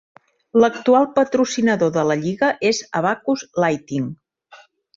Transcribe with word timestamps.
L'actual 0.61 1.05
patrocinador 1.17 1.93
de 1.99 2.07
la 2.13 2.17
lliga 2.23 2.51
és 2.73 2.81
Abacus 3.03 3.47
Lighting. 3.65 4.09